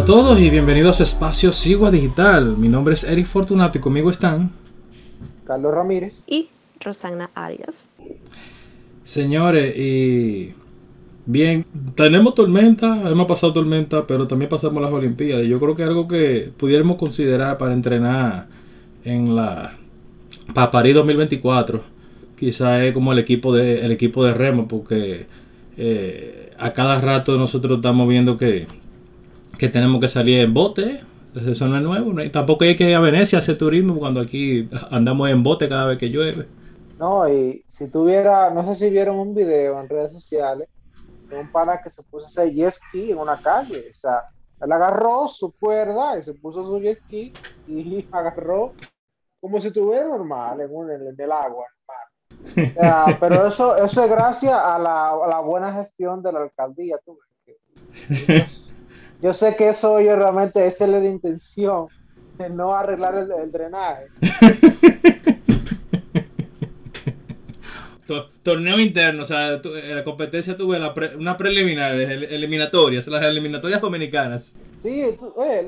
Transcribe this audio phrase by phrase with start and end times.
[0.00, 2.56] a todos y bienvenidos a su espacio Sigua Digital.
[2.56, 4.50] Mi nombre es Eric Fortunato y conmigo están
[5.44, 6.48] Carlos Ramírez y
[6.80, 7.90] Rosana Arias.
[9.04, 10.54] Señores, y
[11.26, 11.66] bien,
[11.96, 15.46] tenemos tormenta, hemos pasado tormenta, pero también pasamos las Olimpiadas.
[15.46, 18.46] Yo creo que algo que pudiéramos considerar para entrenar
[19.04, 19.76] en la
[20.54, 21.82] para París 2024,
[22.38, 25.26] quizá es como el equipo de el equipo de remo, porque
[25.76, 28.79] eh, a cada rato nosotros estamos viendo que
[29.60, 31.02] que tenemos que salir en bote.
[31.34, 32.18] Eso no es nuevo.
[32.22, 35.68] Y tampoco hay que ir a Venecia a hacer turismo cuando aquí andamos en bote
[35.68, 36.48] cada vez que llueve.
[36.98, 40.66] No, y si tuviera, no sé si vieron un video en redes sociales
[41.28, 43.84] de un pana que se puso a hacer jet ski en una calle.
[43.90, 44.24] O sea,
[44.62, 47.32] él agarró su cuerda y se puso su jet ski
[47.68, 48.72] y agarró
[49.42, 51.66] como si estuviera normal en, un, en el agua.
[53.20, 56.96] pero eso, eso es gracias a la, a la buena gestión de la alcaldía.
[57.04, 57.18] ¿tú?
[59.22, 61.88] yo sé que eso oye realmente esa es la intención
[62.38, 64.06] de no arreglar el, drenaje.
[68.42, 70.80] Torneo interno, o sea, eh, la competencia tuve
[71.16, 74.52] una preliminar, eliminatorias, las eliminatorias dominicanas.
[74.82, 75.04] Sí,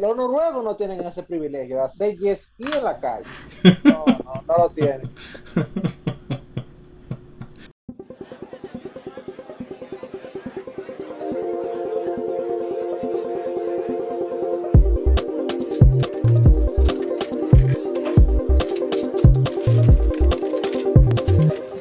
[0.00, 3.26] los noruegos no tienen ese privilegio, hacer ski en la calle.
[3.84, 5.10] No, no, no lo tienen.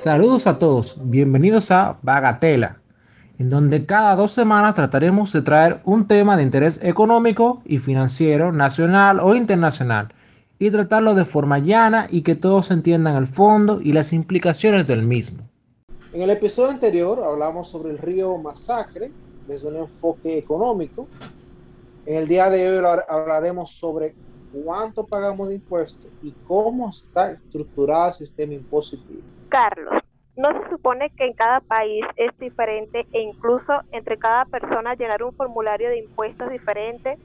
[0.01, 2.81] Saludos a todos, bienvenidos a Bagatela,
[3.37, 8.51] en donde cada dos semanas trataremos de traer un tema de interés económico y financiero,
[8.51, 10.11] nacional o internacional,
[10.57, 15.03] y tratarlo de forma llana y que todos entiendan el fondo y las implicaciones del
[15.03, 15.47] mismo.
[16.13, 19.11] En el episodio anterior hablamos sobre el río Masacre
[19.47, 21.07] desde un enfoque económico.
[22.07, 24.15] En el día de hoy hablaremos sobre
[24.65, 29.21] cuánto pagamos de impuestos y cómo está estructurado el sistema impositivo.
[29.51, 30.01] Carlos,
[30.37, 35.21] ¿no se supone que en cada país es diferente e incluso entre cada persona llenar
[35.23, 37.17] un formulario de impuestos diferente?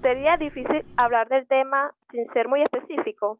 [0.00, 3.38] ¿Sería difícil hablar del tema sin ser muy específico?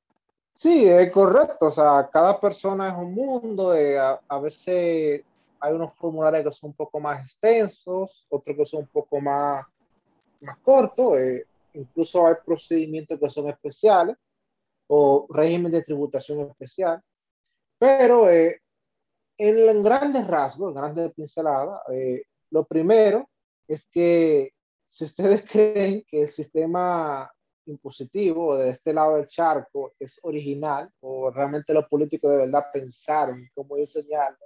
[0.56, 1.66] Sí, es correcto.
[1.66, 3.74] O sea, cada persona es un mundo.
[3.74, 5.24] Eh, a, veces
[5.58, 9.64] hay unos formularios que son un poco más extensos, otros que son un poco más,
[10.42, 11.18] más cortos.
[11.18, 14.16] Eh, incluso hay procedimientos que son especiales
[14.86, 17.02] o régimen de tributación especial.
[17.78, 18.60] Pero eh,
[19.38, 23.28] en, grandes rasgos, en grandes pinceladas, eh, lo primero
[23.69, 24.53] es que
[24.87, 27.31] si ustedes creen que el sistema
[27.66, 33.48] impositivo de este lado del charco es original o realmente los políticos de verdad pensaron
[33.54, 34.38] cómo diseñarlo,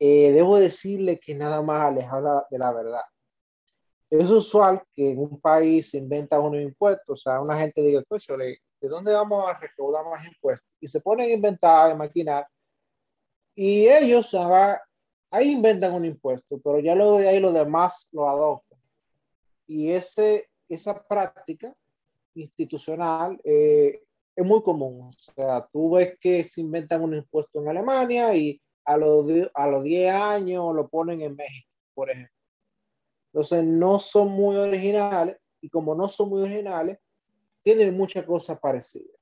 [0.00, 3.02] eh, debo decirle que nada más alejado de la verdad.
[4.10, 8.02] Es usual que en un país se inventa unos impuestos, o sea, una gente diga,
[8.80, 10.67] ¿de dónde vamos a recaudar más impuestos?
[10.80, 12.46] Y se ponen a inventar, a maquinar,
[13.54, 14.30] y ellos
[15.32, 18.78] ahí inventan un impuesto, pero ya luego de ahí los demás lo adoptan.
[19.66, 21.74] Y ese, esa práctica
[22.34, 24.00] institucional eh,
[24.36, 25.08] es muy común.
[25.08, 29.66] O sea, tú ves que se inventan un impuesto en Alemania y a los, a
[29.66, 32.32] los 10 años lo ponen en México, por ejemplo.
[33.32, 36.98] Entonces, no son muy originales y como no son muy originales,
[37.60, 39.18] tienen muchas cosas parecidas.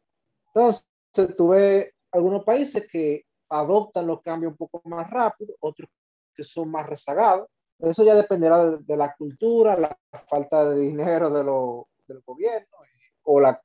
[0.48, 0.86] Entonces,
[1.34, 5.88] tuve algunos países que adoptan los cambios un poco más rápido, otros
[6.34, 7.48] que son más rezagados.
[7.78, 9.96] Eso ya dependerá de, la cultura, la
[10.28, 12.78] falta de dinero de lo, del gobierno
[13.24, 13.60] o la,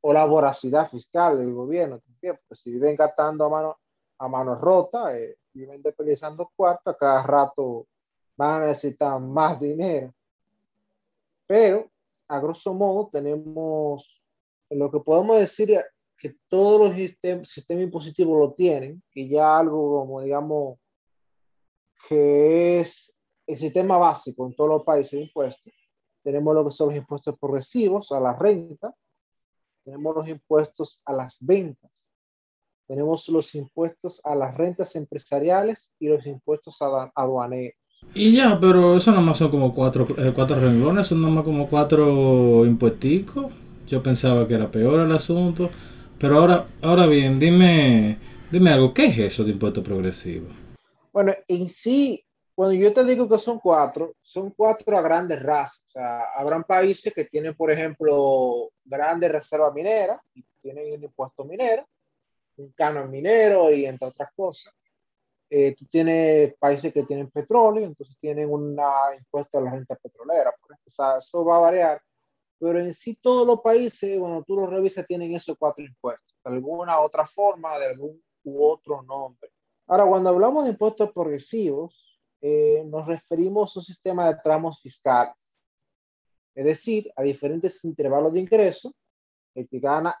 [0.00, 3.78] o la voracidad fiscal del gobierno también, porque si viven gastando a mano,
[4.18, 7.86] a mano rota, eh, viven desperdiciando cuarto, a cada rato
[8.36, 10.12] van a necesitar más dinero.
[11.46, 11.90] Pero,
[12.28, 14.22] a grosso modo, tenemos
[14.70, 15.82] lo que podemos decir
[16.18, 20.78] que todos los sistemas, impositivos lo tienen, que ya algo como, digamos,
[22.08, 23.16] que es
[23.46, 25.72] el sistema básico en todos los países de impuestos.
[26.22, 28.94] Tenemos lo que son los impuestos progresivos a la renta,
[29.84, 31.90] tenemos los impuestos a las ventas,
[32.86, 36.76] tenemos los impuestos a las rentas empresariales y los impuestos
[37.14, 37.78] aduaneros.
[38.14, 42.64] Y ya, pero eso nomás son como cuatro, eh, cuatro renglones, son nomás como cuatro
[42.64, 43.52] impuesticos.
[43.86, 45.70] Yo pensaba que era peor el asunto.
[46.20, 48.18] Pero ahora, ahora bien, dime,
[48.50, 50.48] dime algo, ¿qué es eso de impuesto progresivo?
[51.12, 52.24] Bueno, en sí,
[52.54, 55.80] cuando yo te digo que son cuatro, son cuatro a grandes rasgos.
[55.86, 61.44] O sea, habrán países que tienen, por ejemplo, grandes reservas mineras y tienen un impuesto
[61.44, 61.86] minero,
[62.56, 64.72] un canon minero y entre otras cosas.
[65.50, 70.52] eh, tú tienes países que tienen petróleo, entonces tienen una impuesta a la renta petrolera,
[70.60, 70.88] por ejemplo.
[70.88, 72.02] O sea, eso va a variar,
[72.58, 76.52] pero en sí todos los países, cuando tú los revisas, tienen esos cuatro impuestos, de
[76.52, 79.50] alguna otra forma, de algún u otro nombre.
[79.86, 85.58] Ahora, cuando hablamos de impuestos progresivos, eh, nos referimos a un sistema de tramos fiscales,
[86.54, 88.92] es decir, a diferentes intervalos de ingreso,
[89.54, 90.16] el que gana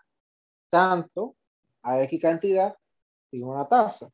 [0.68, 1.36] tanto
[1.82, 2.76] a X cantidad
[3.30, 4.10] tiene una tasa.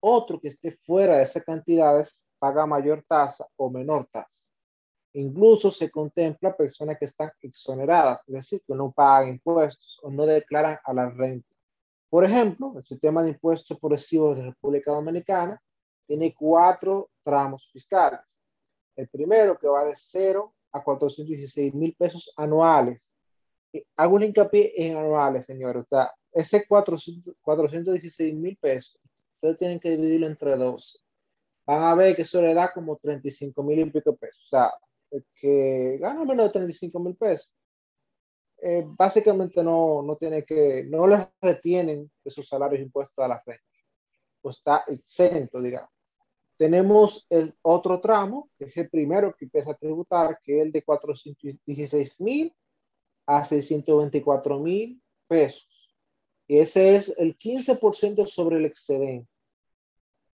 [0.00, 4.46] Otro que esté fuera de esas cantidades paga mayor tasa o menor tasa.
[5.14, 10.24] Incluso se contempla personas que están exoneradas, es decir, que no pagan impuestos o no
[10.24, 11.48] declaran a la renta.
[12.08, 15.60] Por ejemplo, el sistema de impuestos progresivos de República Dominicana
[16.06, 18.20] tiene cuatro tramos fiscales.
[18.96, 23.14] El primero que va de 0 a 416 mil pesos anuales.
[23.96, 25.84] Hago un hincapié en anuales, señores.
[25.84, 28.98] O sea, ese 400, 416 mil pesos,
[29.34, 30.98] ustedes tienen que dividirlo entre 12.
[31.66, 34.42] Van a ver que eso le da como 35 mil y pico pesos.
[34.44, 34.72] O sea,
[35.34, 37.50] que gana menos de 35 mil pesos
[38.64, 43.42] eh, básicamente no, no tiene que, no les retienen de sus salarios impuestos a la
[43.44, 43.64] renta.
[44.40, 45.90] Pues está exento, digamos.
[46.56, 50.70] Tenemos el otro tramo, que es el primero que empieza a tributar, que es el
[50.70, 52.54] de 416 mil
[53.26, 55.68] a 624 mil pesos.
[56.46, 59.31] Y ese es el 15% sobre el excedente.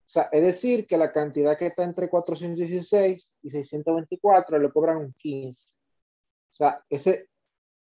[0.05, 4.97] O sea, es decir, que la cantidad que está entre 416 y 624 le cobran
[4.97, 5.71] un 15.
[5.71, 7.27] O sea, ese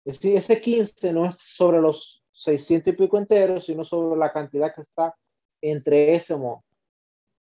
[0.04, 4.80] ese 15 no es sobre los 600 y pico enteros, sino sobre la cantidad que
[4.80, 5.14] está
[5.60, 6.64] entre ese monto.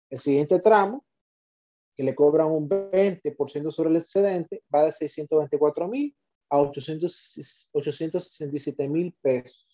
[0.09, 1.03] El siguiente tramo,
[1.95, 6.15] que le cobran un 20% sobre el excedente, va de 624 mil
[6.49, 9.64] a 867 mil pesos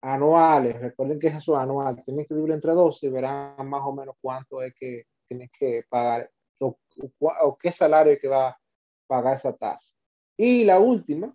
[0.00, 0.80] anuales.
[0.80, 2.02] Recuerden que es eso anual.
[2.04, 5.84] Tienen que dividir entre dos y verán más o menos cuánto es que tienes que
[5.88, 6.78] pagar o,
[7.20, 8.60] o qué salario que va a
[9.06, 9.94] pagar esa tasa.
[10.36, 11.34] Y la última,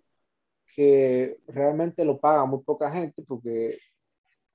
[0.74, 3.78] que realmente lo paga muy poca gente porque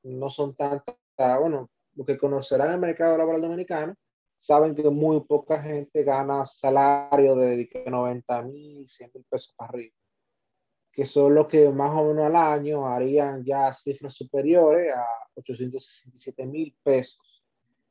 [0.04, 0.96] no son tantas,
[1.40, 3.96] bueno, lo que conocerán el mercado laboral dominicano,
[4.36, 9.96] saben que muy poca gente gana salario de 90 mil, 100 mil pesos para arriba,
[10.98, 15.06] que son los que más o menos al año harían ya cifras superiores a
[15.36, 17.46] 867 mil pesos,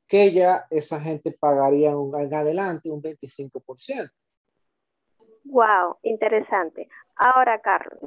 [0.09, 4.11] que ya esa gente pagaría en adelante un 25%.
[5.45, 6.89] Wow, interesante.
[7.15, 8.01] Ahora, Carlos,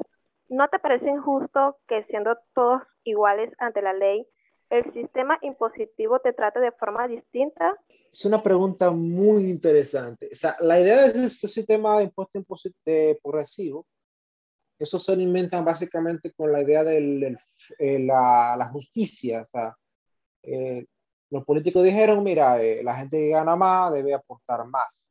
[0.50, 4.28] ¿no te parece injusto que siendo todos iguales ante la ley,
[4.70, 7.74] el sistema impositivo te trate de forma distinta?
[8.12, 10.28] Es una pregunta muy interesante.
[10.30, 12.44] O sea, la idea de este sistema de impuesto
[13.24, 13.88] progresivo,
[14.80, 17.38] eso se inventan básicamente con la idea de
[17.78, 19.42] eh, la, justicia.
[19.42, 19.76] O sea,
[20.44, 20.86] eh,
[21.30, 25.06] los políticos dijeron, mira, eh, la gente que gana más debe aportar más.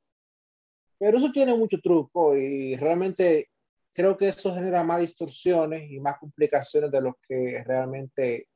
[0.99, 3.50] Pero eso tiene mucho truco y realmente
[3.93, 8.49] creo que eso genera más distorsiones y más complicaciones de lo que realmente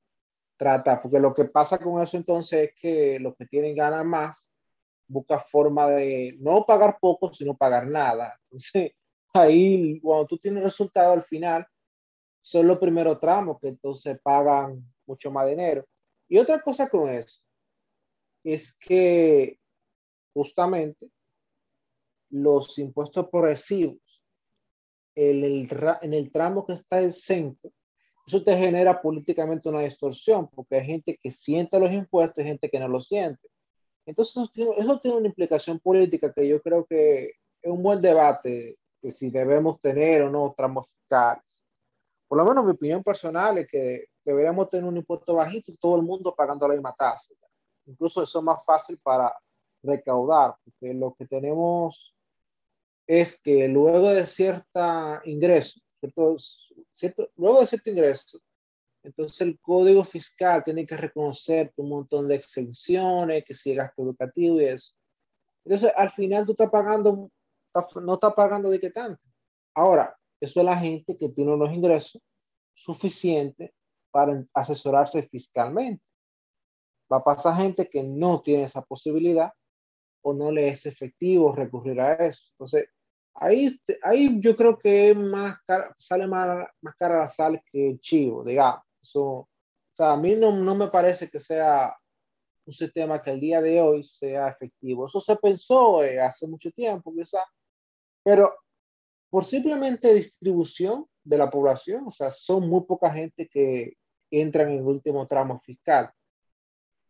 [0.56, 4.48] trata, porque lo que pasa con eso entonces es que los que tienen ganas más
[5.06, 8.38] buscan forma de no pagar poco, sino pagar nada.
[8.44, 8.92] Entonces,
[9.32, 11.66] ahí cuando tú tienes resultado al final,
[12.40, 15.86] son los primeros tramos que entonces pagan mucho más dinero.
[16.28, 17.40] Y otra cosa con eso
[18.42, 19.58] es que
[20.34, 21.08] justamente
[22.30, 23.98] los impuestos progresivos
[25.14, 25.68] en el,
[26.00, 27.70] en el tramo que está exento,
[28.26, 32.70] eso te genera políticamente una distorsión, porque hay gente que siente los impuestos y gente
[32.70, 33.48] que no los siente.
[34.06, 38.00] Entonces, eso tiene, eso tiene una implicación política que yo creo que es un buen
[38.00, 41.64] debate de si debemos tener o no tramos fiscales.
[42.28, 45.96] Por lo menos mi opinión personal es que deberíamos tener un impuesto bajito y todo
[45.96, 47.34] el mundo pagando la misma tasa.
[47.84, 49.36] Incluso eso es más fácil para
[49.82, 52.14] recaudar, porque lo que tenemos
[53.06, 55.80] es que luego de cierta ingreso,
[56.92, 58.40] cierto, luego de cierto ingreso,
[59.02, 64.60] entonces el código fiscal tiene que reconocer un montón de exenciones, que si gasto educativo
[64.60, 64.92] y eso.
[65.64, 67.30] Entonces al final tú estás pagando,
[68.02, 69.22] no estás pagando de qué tanto.
[69.74, 72.20] Ahora, eso es la gente que tiene unos ingresos
[72.72, 73.70] suficientes
[74.10, 76.02] para asesorarse fiscalmente.
[77.10, 79.52] Va a pasar gente que no tiene esa posibilidad
[80.22, 82.44] o no le es efectivo recurrir a eso.
[82.52, 82.86] Entonces,
[83.34, 85.58] ahí, ahí yo creo que más
[85.96, 88.82] sale más, más cara la sal que el chivo, digamos.
[89.14, 89.48] o
[89.90, 91.94] sea, a mí no, no me parece que sea
[92.64, 95.06] un sistema que el día de hoy sea efectivo.
[95.06, 97.40] Eso se pensó eh, hace mucho tiempo, quizá,
[98.22, 98.54] pero
[99.30, 103.96] por simplemente distribución de la población, o sea, son muy poca gente que
[104.30, 106.10] entran en el último tramo fiscal.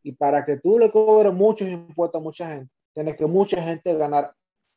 [0.03, 3.95] Y para que tú le cobres muchos impuestos a mucha gente, tiene que mucha gente
[3.95, 4.35] ganar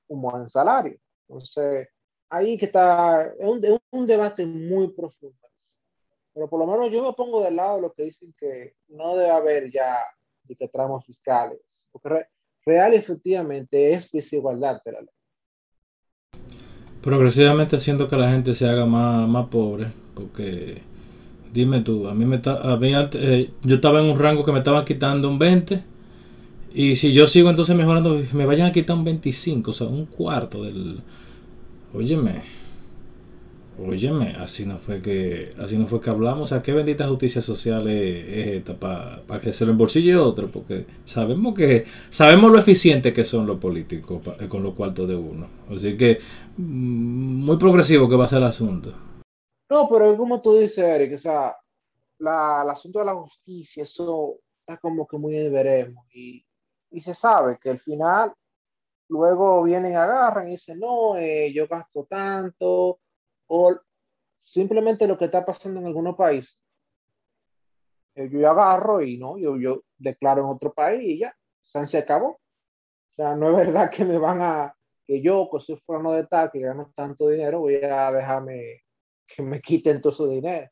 [0.07, 0.97] un buen salario.
[1.27, 1.87] Entonces,
[2.29, 5.37] ahí que está, es un, es un debate muy profundo.
[6.33, 9.15] Pero por lo menos yo me pongo del lado de lo que dicen que no
[9.15, 10.03] debe haber ya
[10.43, 11.83] de que tramos fiscales.
[11.91, 12.27] Porque
[12.65, 15.14] real efectivamente es desigualdad de la ley.
[17.05, 20.81] Progresivamente haciendo que la gente se haga más, más pobre, porque
[21.53, 24.51] dime tú, a mí me está, a mí eh, yo estaba en un rango que
[24.51, 25.83] me estaban quitando un 20
[26.73, 30.07] y si yo sigo entonces mejorando me vayan a quitar un 25, o sea, un
[30.07, 30.97] cuarto del
[31.93, 32.41] Óyeme,
[33.77, 36.45] Óyeme, así no fue que así no fue que hablamos.
[36.45, 40.85] O sea, qué bendita justicia social es, esta para que se lo embolsille otro, porque
[41.03, 45.49] sabemos que sabemos lo eficiente que son los políticos con los cuartos de uno.
[45.69, 46.19] Así que
[46.57, 48.93] mm, muy progresivo que va a ser el asunto.
[49.69, 51.57] No, pero como tú dices, Eric, o sea,
[52.19, 56.05] el asunto de la justicia, eso está como que muy veremos.
[56.13, 56.45] Y,
[56.91, 58.31] y se sabe que al final,
[59.09, 62.99] luego vienen, agarran y dicen, no, eh, yo gasto tanto
[63.47, 63.75] o
[64.35, 66.59] simplemente lo que está pasando en algunos países.
[68.15, 72.29] Eh, yo agarro y no, yo, yo declaro en otro país y ya, se acabó.
[72.29, 74.75] O sea, no es verdad que me van a,
[75.05, 78.83] que yo, que soy fulano de tal, que gano tanto dinero, voy a dejarme
[79.27, 80.69] que me quiten todo ese dinero,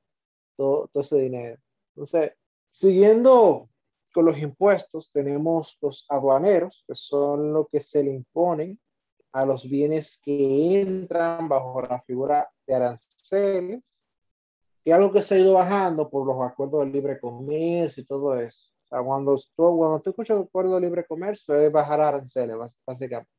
[0.55, 1.59] todo, todo ese dinero.
[1.95, 2.33] Entonces,
[2.69, 3.69] siguiendo
[4.13, 8.79] con los impuestos, tenemos los aduaneros, que son lo que se le imponen
[9.31, 14.05] a los bienes que entran bajo la figura de aranceles,
[14.83, 18.35] y algo que se ha ido bajando por los acuerdos de libre comercio y todo
[18.35, 18.71] eso.
[18.85, 22.57] O sea, cuando, tú, cuando tú escuchas el acuerdo de libre comercio, es bajar aranceles,
[22.85, 23.31] básicamente.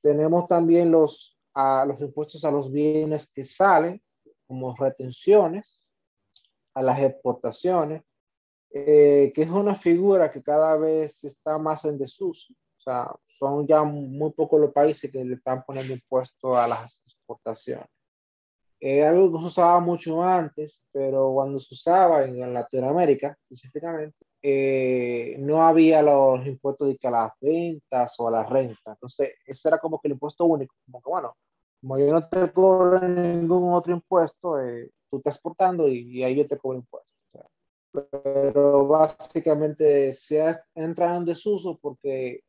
[0.00, 4.02] Tenemos también los, a, los impuestos a los bienes que salen,
[4.46, 5.80] como retenciones,
[6.74, 8.02] a las exportaciones,
[8.70, 12.52] eh, que es una figura que cada vez está más en desuso.
[12.52, 17.00] O sea, son ya muy pocos los países que le están poniendo impuestos a las
[17.06, 17.86] exportaciones.
[18.82, 25.36] Es algo que se usaba mucho antes, pero cuando se usaba en, Latinoamérica específicamente, eh,
[25.38, 28.90] no había los impuestos de que a las ventas o a la renta.
[28.90, 31.36] Entonces, ese era como que el impuesto único, como que bueno,
[31.80, 36.48] como yo no te cobro ningún otro impuesto, eh, tú estás exportando y, ahí yo
[36.48, 37.12] te cobro impuestos.
[38.24, 42.42] pero básicamente se ha entrado en desuso porque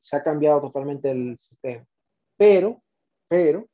[0.00, 1.84] se ha cambiado totalmente el sistema.
[2.38, 2.80] Pero,
[3.28, 3.66] pero,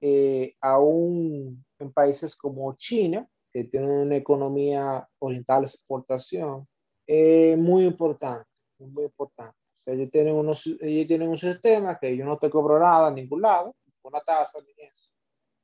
[0.00, 6.66] eh, aún en países como China, que tienen una economía oriental de exportación,
[7.06, 8.46] es muy importante,
[8.78, 9.56] muy importante.
[9.86, 13.42] ellos, tienen unos, ellos tienen un sistema que yo no te cobro nada en ningún
[13.42, 15.10] lado, una tasa ni eso.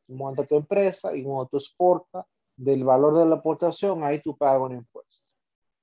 [0.09, 2.25] Monta tu empresa y cuando tú exportas,
[2.57, 5.15] del valor de la exportación, ahí tú pagas un impuesto.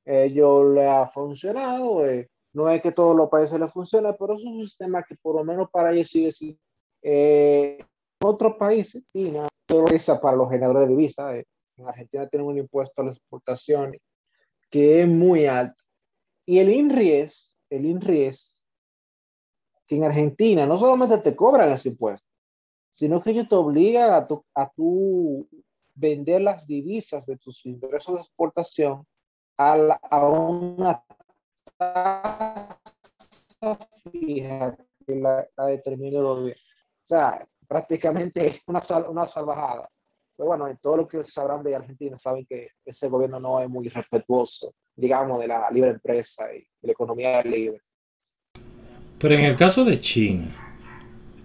[0.05, 4.43] Ellos le ha funcionado, eh, no es que todos los países le funcione, pero es
[4.43, 6.59] un sistema que por lo menos para ellos sigue siendo.
[7.01, 7.77] Eh,
[8.23, 9.47] otros países, China,
[9.91, 11.35] esa para los generadores de divisas.
[11.35, 11.45] Eh,
[11.77, 14.01] en Argentina tienen un impuesto a las exportaciones
[14.69, 15.81] que es muy alto.
[16.45, 18.65] Y el INRIES, el INRIES,
[19.85, 22.25] que en Argentina no solamente te cobran ese impuesto,
[22.89, 25.47] sino que ellos te obligan a tu, a tu
[25.95, 29.05] vender las divisas de tus ingresos de exportación
[29.57, 31.03] a, la, a una
[34.11, 34.75] fija
[35.05, 36.61] que la, la determine el gobierno.
[37.03, 39.89] O sea, prácticamente una, una salvajada.
[40.37, 43.69] Pero bueno, en todo lo que sabrán de Argentina saben que ese gobierno no es
[43.69, 47.81] muy respetuoso, digamos, de la libre empresa y de la economía libre.
[49.19, 50.55] Pero en el caso de China,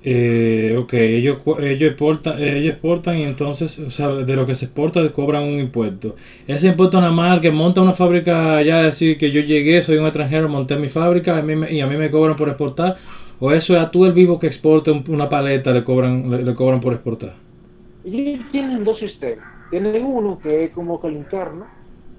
[0.02, 4.66] eh, ok, ellos, ellos, exportan, ellos exportan y entonces, o sea, de lo que se
[4.66, 6.16] exporta cobran un impuesto.
[6.46, 10.06] Ese impuesto nada más que monta una fábrica, ya decir que yo llegué, soy un
[10.06, 12.96] extranjero, monté mi fábrica y a mí me cobran por exportar.
[13.40, 16.80] O eso es a tú el vivo que exporta una paleta, le cobran, le, cobran
[16.80, 17.36] por exportar.
[18.02, 19.46] Tienen dos sistemas.
[19.70, 21.68] Tienen uno que es como que el interno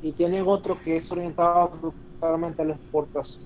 [0.02, 3.46] y tienen otro que es orientado totalmente a la exportación.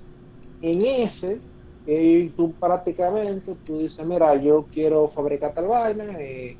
[0.61, 1.41] En ese,
[1.85, 6.59] y tú prácticamente, tú dices, mira, yo quiero fabricar tal vaina, eh,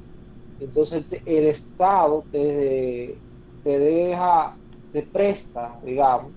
[0.59, 3.21] entonces el Estado te,
[3.61, 4.57] te deja,
[4.91, 6.33] te presta, digamos,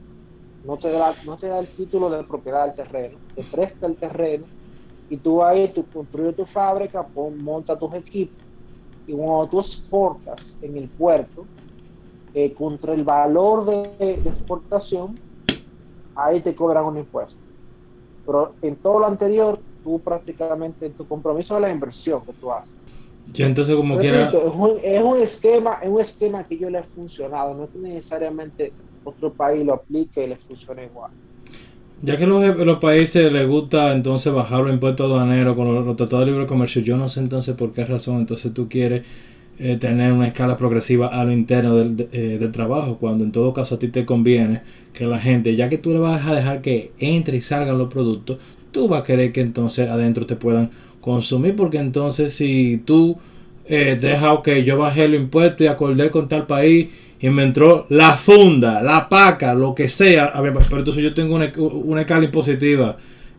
[0.62, 3.97] no te, da, no te da el título de propiedad del terreno, te presta el
[3.97, 4.47] terreno
[5.09, 8.47] y tú ahí tú construyes tu fábrica, pon, monta tus equipos
[9.07, 11.47] y cuando tú exportas en el puerto,
[12.35, 15.17] eh, contra el valor de, de exportación,
[16.15, 17.39] ahí te cobran un impuesto.
[18.27, 22.77] Pero en todo lo anterior, tú prácticamente, tu compromiso es la inversión que tú haces.
[23.27, 24.29] Yo entonces como quiera...
[24.29, 27.71] Es un, es un, esquema, es un esquema que yo le ha funcionado, no es
[27.71, 28.73] que necesariamente
[29.05, 31.13] otro país lo aplique y le funcione igual.
[32.03, 35.97] Ya que los, los países les gusta entonces bajar los impuestos aduaneros con los, los
[35.97, 39.03] tratados de libre comercio, yo no sé entonces por qué razón entonces tú quieres
[39.59, 43.33] eh, tener una escala progresiva a lo interno del, de, eh, del, trabajo, cuando en
[43.33, 44.61] todo caso a ti te conviene
[44.93, 47.91] que la gente, ya que tú le vas a dejar que entre y salgan los
[47.91, 48.38] productos,
[48.71, 53.17] tú vas a querer que entonces adentro te puedan consumir, porque entonces si tú
[53.65, 56.88] eh, dejas que yo bajé el impuesto y acordé con tal país
[57.20, 61.52] y me entró la funda, la paca, lo que sea, pero entonces yo tengo una,
[61.56, 62.96] una escala impositiva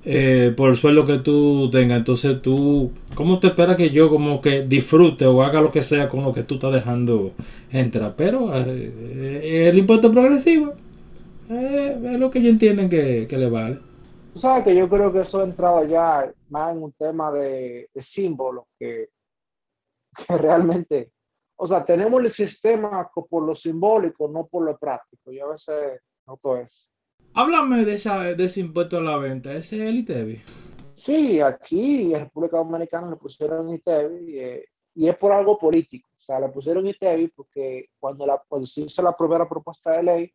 [0.09, 1.97] eh, por el sueldo que tú tengas.
[1.97, 6.07] Entonces tú, ¿cómo te espera que yo como que disfrute o haga lo que sea
[6.07, 7.33] con lo que tú estás dejando
[7.71, 8.13] entrar?
[8.15, 10.75] Pero eh, el impuesto progresivo
[11.49, 13.79] eh, es lo que ellos entienden que, que, le vale.
[14.33, 17.89] Tú sabes que yo creo que eso ha entrado ya más en un tema de,
[17.93, 19.09] de símbolos que,
[20.25, 21.11] que realmente,
[21.59, 25.31] o sea, tenemos el sistema por lo simbólico, no por lo práctico.
[25.31, 26.87] Yo a veces noto eso.
[27.33, 30.41] Háblame de, esa, de ese impuesto a la venta, ese es el ITEVI.
[30.93, 36.09] Sí, aquí en República Dominicana le pusieron ITEVI eh, y es por algo político.
[36.15, 40.03] O sea, le pusieron ITEVI porque cuando, la, cuando se hizo la primera propuesta de
[40.03, 40.33] ley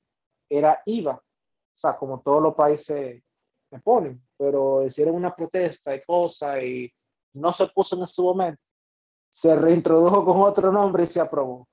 [0.49, 1.15] era IVA.
[1.15, 3.23] O sea, como todos los países
[3.71, 6.93] me ponen, pero hicieron una protesta y cosas y
[7.35, 8.63] no se puso en ese momento.
[9.33, 11.67] Se reintrodujo con otro nombre y se aprobó.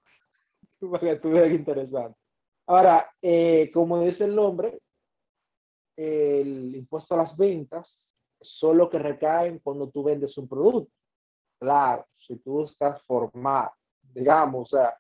[0.80, 2.18] Para que estuviera interesante.
[2.68, 4.80] Ahora, eh, como dice el nombre,
[5.98, 10.94] el impuesto a las ventas solo que recaen cuando tú vendes un producto.
[11.60, 13.72] Claro, si tú estás formado,
[14.13, 14.98] digamos, o sea,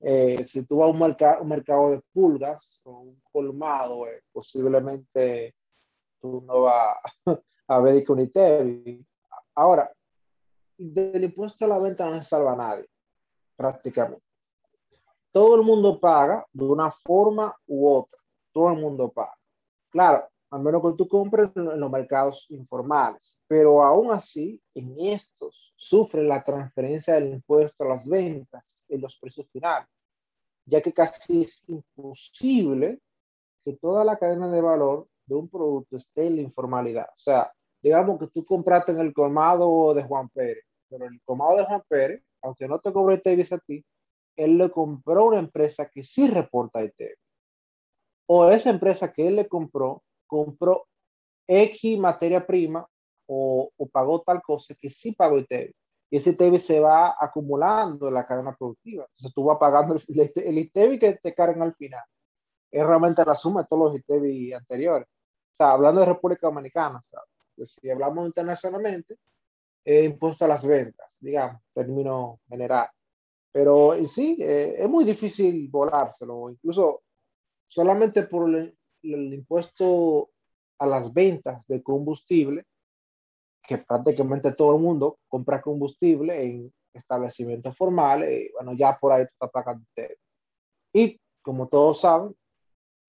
[0.00, 4.22] eh, si tú vas a un, mercado, un mercado de pulgas o un colmado, eh,
[4.30, 5.54] posiblemente
[6.20, 6.98] tú no vas
[7.68, 8.18] a ver con.
[9.54, 9.90] Ahora,
[10.78, 12.88] del impuesto a la venta no se salva a nadie,
[13.56, 14.24] prácticamente.
[15.30, 18.18] Todo el mundo paga de una forma u otra.
[18.52, 19.36] Todo el mundo paga.
[19.90, 25.72] Claro, a menos que tú compres en los mercados informales, pero aún así, en estos
[25.76, 29.88] sufre la transferencia del impuesto a las ventas en los precios finales,
[30.64, 33.00] ya que casi es imposible
[33.64, 37.08] que toda la cadena de valor de un producto esté en la informalidad.
[37.12, 37.52] O sea,
[37.82, 41.82] digamos que tú compraste en el colmado de Juan Pérez, pero el colmado de Juan
[41.88, 43.84] Pérez, aunque no te cobre ITV a ti,
[44.36, 47.16] él le compró una empresa que sí reporta ITV
[48.30, 50.86] o esa empresa que él le compró, compró
[51.46, 52.86] X materia prima
[53.26, 55.74] o, o pagó tal cosa que sí pagó ITEVI.
[56.10, 59.06] Y ese ITEVI se va acumulando en la cadena productiva.
[59.10, 62.02] Entonces tú vas pagando el, el ITEVI que te cargan al final.
[62.70, 65.08] Es realmente la suma de todos los ITEVI anteriores.
[65.08, 67.02] O sea, hablando de República Dominicana,
[67.56, 69.16] si hablamos internacionalmente,
[69.84, 72.88] eh, impuesto a las ventas, digamos, término general.
[73.52, 76.50] Pero en sí, eh, es muy difícil volárselo.
[76.50, 77.02] Incluso
[77.64, 80.30] solamente por el, el, impuesto
[80.78, 82.64] a las ventas de combustible,
[83.62, 89.22] que prácticamente todo el mundo compra combustible en establecimientos formales, y bueno, ya por ahí
[89.22, 90.16] está pagando usted.
[90.92, 92.34] Y como todos saben,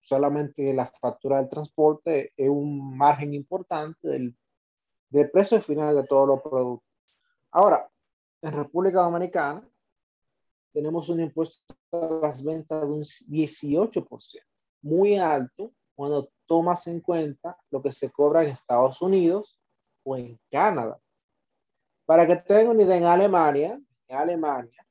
[0.00, 4.36] solamente la factura del transporte es un margen importante del,
[5.10, 6.88] del precio final de todos los productos.
[7.50, 7.90] Ahora,
[8.42, 9.68] en República Dominicana
[10.72, 11.60] tenemos un impuesto
[11.92, 14.06] a las ventas de un 18%
[14.82, 19.60] muy alto cuando tomas en cuenta lo que se cobra en Estados Unidos
[20.04, 20.98] o en Canadá.
[22.06, 24.86] Para que tengan una idea, en Alemania, en Alemania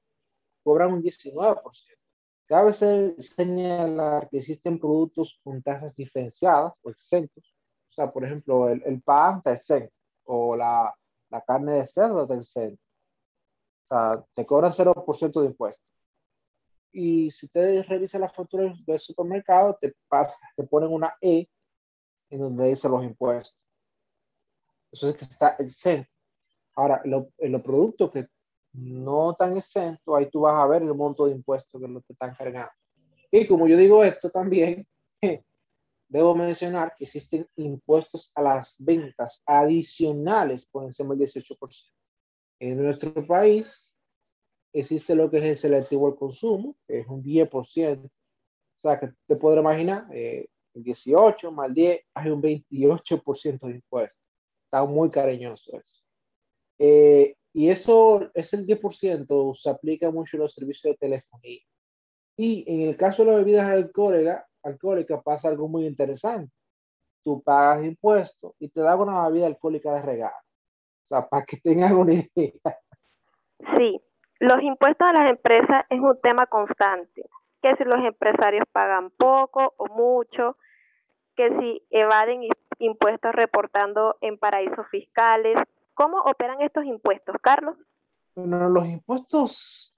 [0.63, 1.63] cobran un 19%.
[2.45, 7.55] Cabe señalar que existen productos con tasas diferenciadas o exentos.
[7.89, 9.98] O sea, por ejemplo, el, el pan está exento
[10.31, 10.93] o la,
[11.29, 12.81] la carne de cerdo está exento.
[13.89, 15.89] O sea, te cobran 0% de impuestos
[16.91, 21.47] y si ustedes revisan las facturas del supermercado, te, pasa, te ponen una E
[22.29, 23.55] en donde dice los impuestos.
[24.91, 26.09] Eso es que está exento.
[26.75, 28.27] Ahora, lo, en los productos que
[28.73, 32.13] no están exentos, ahí tú vas a ver el monto de impuestos que lo que
[32.13, 32.71] están cargando.
[33.31, 34.87] Y como yo digo esto también,
[36.10, 41.93] debo mencionar que existen impuestos a las ventas adicionales por encima del 18%.
[42.60, 43.93] En nuestro país,
[44.74, 48.06] existe lo que es el selectivo al consumo, que es un 10%.
[48.06, 53.67] O sea, que te podrás imaginar, eh, el 18 más el 10 hay un 28%
[53.67, 54.22] de impuestos.
[54.65, 56.04] Está muy cariñoso eso.
[56.80, 61.62] Eh, y eso es el 10%, se aplica mucho en los servicios de telefonía.
[62.38, 66.52] Y en el caso de las bebidas alcohólicas, alcohólica pasa algo muy interesante.
[67.24, 70.38] Tú pagas impuestos y te dan una bebida alcohólica de regalo.
[71.02, 72.54] O sea, para que tengan una idea.
[73.76, 74.02] Sí,
[74.39, 77.26] los impuestos a las empresas es un tema constante,
[77.62, 80.56] que si los empresarios pagan poco o mucho,
[81.36, 82.43] que si evaden
[82.80, 85.58] impuestos reportando en paraísos fiscales.
[85.93, 87.76] ¿Cómo operan estos impuestos, Carlos?
[88.36, 89.88] Bueno, los impuestos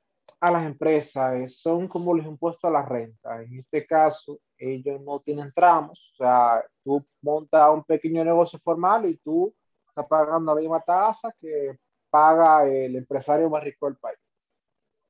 [0.42, 3.44] a las empresas son como los impuestos a la renta.
[3.44, 6.14] En este caso, ellos no tienen tramos.
[6.14, 9.54] O sea, tú montas un pequeño negocio formal y tú
[9.88, 11.78] estás pagando la misma tasa que
[12.10, 14.18] paga el empresario más rico del país.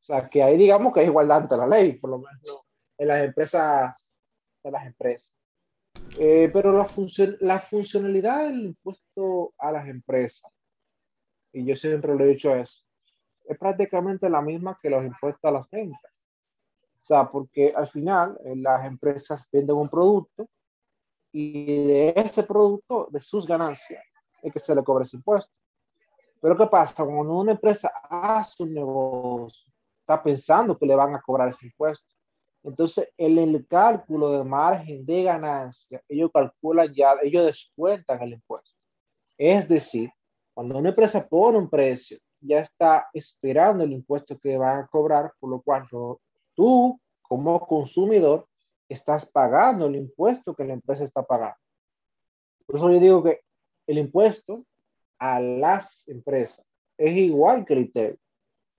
[0.02, 2.66] O sea, que ahí digamos que es igualdad ante la ley, por lo menos
[2.98, 4.14] en las empresas.
[4.64, 5.34] En las empresas.
[6.20, 10.52] Eh, pero la, función, la funcionalidad del impuesto a las empresas,
[11.54, 12.84] y yo siempre lo he dicho eso,
[13.52, 16.12] es prácticamente la misma que los impuestos a las ventas.
[16.94, 20.48] O sea, porque al final eh, las empresas venden un producto
[21.34, 24.04] y de ese producto, de sus ganancias,
[24.42, 25.52] es que se le cobra ese impuesto.
[26.42, 27.04] Pero ¿qué pasa?
[27.04, 32.06] Cuando una empresa hace un negocio, está pensando que le van a cobrar ese impuesto.
[32.64, 38.72] Entonces, en el cálculo de margen de ganancia, ellos calculan ya, ellos descuentan el impuesto.
[39.38, 40.10] Es decir,
[40.54, 45.34] cuando una empresa pone un precio, ya está esperando el impuesto que van a cobrar,
[45.40, 45.88] por lo cual
[46.54, 48.48] tú, como consumidor,
[48.90, 51.56] estás pagando el impuesto que la empresa está pagando.
[52.66, 53.42] Por eso yo digo que
[53.88, 54.66] el impuesto
[55.20, 56.66] a las empresas
[56.98, 58.20] es igual que el ITER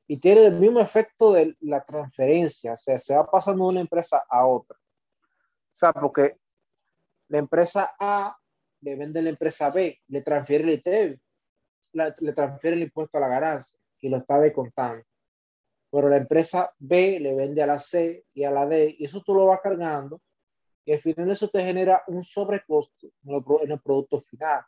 [0.06, 3.80] y tiene el mismo efecto de la transferencia, o sea, se va pasando de una
[3.80, 4.76] empresa a otra.
[4.76, 6.36] O sea, porque
[7.28, 8.36] la empresa A
[8.80, 10.70] le vende a la empresa B, le transfiere el
[11.92, 15.04] ITER, le transfiere el impuesto a la ganancia y lo está descontando.
[15.90, 19.22] Pero la empresa B le vende a la C y a la D y eso
[19.22, 20.20] tú lo vas cargando
[20.84, 24.62] y al final eso te genera un sobrecosto en el producto final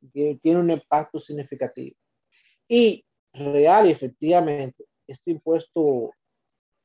[0.00, 1.96] tiene un impacto significativo.
[2.68, 6.10] Y real y efectivamente, este impuesto,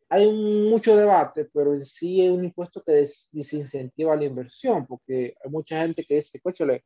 [0.09, 2.91] hay mucho debate, pero en sí es un impuesto que
[3.31, 6.83] desincentiva la inversión, porque hay mucha gente que dice, le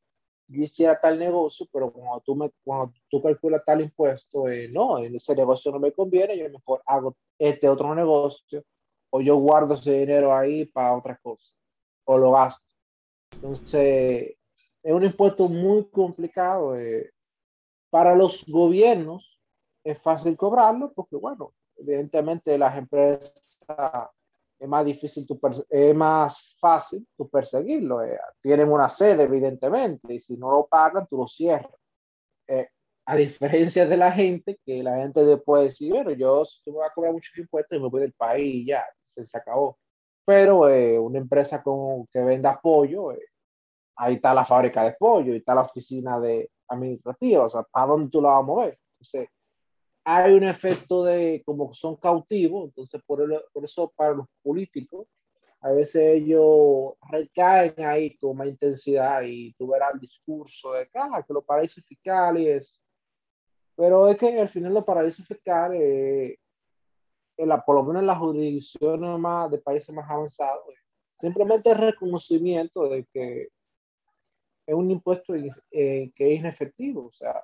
[0.48, 4.98] yo hiciera tal negocio, pero cuando tú, me, cuando tú calculas tal impuesto, eh, no,
[5.00, 8.64] ese negocio no me conviene, yo mejor hago este otro negocio,
[9.10, 11.54] o yo guardo ese dinero ahí para otra cosa,
[12.06, 12.66] o lo gasto.
[13.42, 14.36] Entonces,
[14.84, 16.78] es un impuesto muy complicado.
[16.78, 17.12] Eh,
[17.90, 19.40] para los gobiernos
[19.84, 23.34] es fácil cobrarlo porque, bueno, evidentemente las empresas
[24.60, 25.40] es más difícil, tu
[25.70, 28.04] es más fácil tu perseguirlo.
[28.04, 31.72] Eh, tienen una sede, evidentemente, y si no lo pagan, tú lo cierras.
[32.48, 32.68] Eh,
[33.06, 36.94] a diferencia de la gente, que la gente después decir, bueno, yo me voy a
[36.94, 39.78] cobrar muchos impuestos y me voy del país y ya, se, acabó.
[40.26, 40.62] Pero
[41.04, 43.14] una empresa con, que venda pollo,
[43.96, 47.88] ahí está la fábrica de pollo y está la oficina de administrativa, o sea, ¿para
[47.88, 48.80] dónde tú la vas a mover?
[49.00, 49.30] Entonces,
[50.10, 53.20] hay un efecto de como son cautivos, entonces por,
[53.52, 55.06] por eso para los políticos,
[55.60, 61.22] a veces ellos recaen ahí con más intensidad y tú verás el discurso de ah,
[61.28, 62.74] que los paraísos fiscales,
[63.76, 66.40] pero es que al final los paraísos fiscales,
[67.36, 70.74] en la, por lo menos en las jurisdicciones más, de países más avanzados,
[71.20, 73.50] simplemente es reconocimiento de que
[74.66, 75.52] es un impuesto eh,
[76.16, 77.08] que es inefectivo.
[77.08, 77.44] O sea,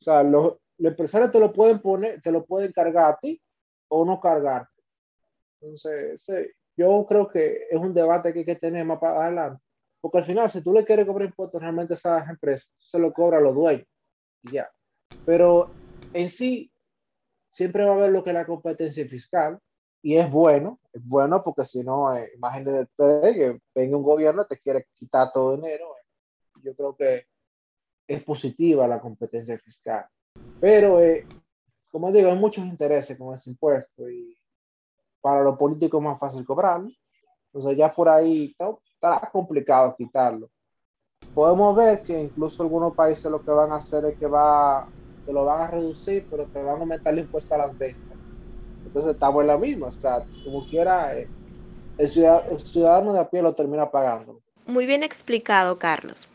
[0.00, 3.40] o sea los, empresarios te lo pueden poner, te lo pueden cargar a ti
[3.88, 4.70] o no cargarte.
[5.60, 6.26] Entonces,
[6.76, 9.62] yo creo que es un debate que hay que tener más para adelante.
[10.00, 13.12] Porque al final, si tú le quieres cobrar impuestos realmente a esas empresas, se lo
[13.12, 13.86] cobra a los dueños.
[14.42, 14.70] Y ya.
[15.24, 15.70] Pero
[16.12, 16.72] en sí,
[17.48, 19.58] siempre va a haber lo que es la competencia fiscal.
[20.04, 24.46] Y es bueno, es bueno porque si no, eh, imagínate que venga un gobierno y
[24.48, 25.94] te quiere quitar todo dinero
[26.62, 27.26] yo creo que
[28.06, 30.06] es positiva la competencia fiscal.
[30.62, 31.26] Pero, eh,
[31.90, 34.38] como digo, hay muchos intereses con ese impuesto y
[35.20, 36.88] para los políticos es más fácil cobrarlo.
[37.46, 38.54] Entonces ya por ahí
[38.96, 40.48] está, complicado quitarlo.
[41.34, 44.86] Podemos ver que incluso algunos países lo que van a hacer es que va,
[45.26, 48.16] te lo van a reducir, pero te van a aumentar el impuesto a las ventas.
[48.86, 51.26] Entonces estamos en la misma, o sea, como quiera, eh,
[51.98, 54.38] el, el ciudadano de a pie lo termina pagando.
[54.66, 56.28] Muy bien explicado, Carlos.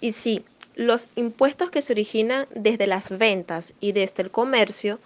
[0.00, 4.98] Y sí, los impuestos que se originan desde las ventas y desde el comercio,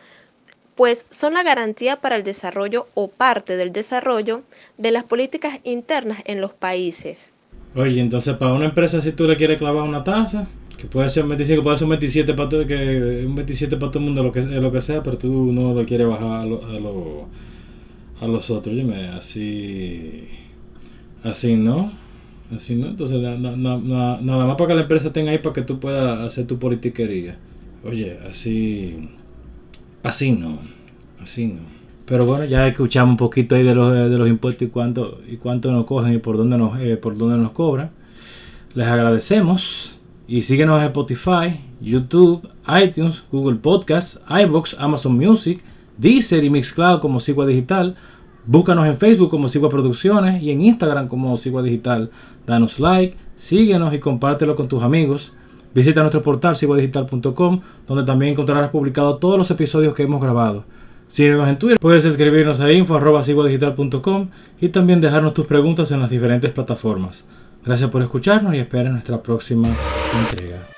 [0.74, 4.42] pues son la garantía para el desarrollo o parte del desarrollo
[4.78, 7.32] de las políticas internas en los países.
[7.76, 11.24] Oye, entonces para una empresa si tú le quieres clavar una tasa, que puede ser
[11.24, 14.22] un 25, puede ser un 27 para todo, que un 27 para todo el mundo,
[14.22, 17.28] lo que, sea, pero tú no lo quieres bajar a, lo,
[18.20, 18.74] a, los otros.
[18.74, 20.28] Oye, así,
[21.22, 22.03] así no.
[22.54, 22.88] Así, ¿no?
[22.88, 26.58] Entonces, nada más para que la empresa tenga ahí para que tú puedas hacer tu
[26.58, 27.36] politiquería.
[27.84, 29.08] Oye, así.
[30.02, 30.58] Así no.
[31.20, 31.60] Así no.
[32.06, 35.36] Pero bueno, ya escuchamos un poquito ahí de los, de los impuestos y cuánto, y
[35.36, 37.90] cuánto nos cogen y por dónde nos, eh, por dónde nos cobran.
[38.74, 42.46] Les agradecemos y síguenos en Spotify, YouTube,
[42.82, 45.62] iTunes, Google Podcasts, iBox, Amazon Music,
[45.96, 47.96] Deezer y Mixcloud como Sigua Digital.
[48.46, 52.10] Búscanos en Facebook como Sigua Producciones y en Instagram como Sigua Digital.
[52.46, 55.32] Danos like, síguenos y compártelo con tus amigos.
[55.74, 60.64] Visita nuestro portal siguadigital.com donde también encontrarás publicados todos los episodios que hemos grabado.
[61.08, 64.28] Síguenos en Twitter, puedes escribirnos a info.siguadigital.com
[64.60, 67.24] y también dejarnos tus preguntas en las diferentes plataformas.
[67.64, 69.68] Gracias por escucharnos y esperen nuestra próxima
[70.30, 70.73] entrega.